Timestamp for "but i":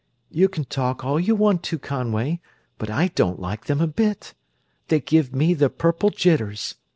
2.79-3.09